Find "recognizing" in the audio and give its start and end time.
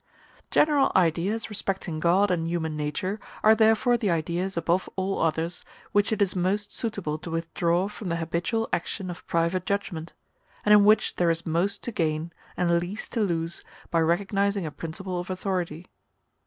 13.99-14.65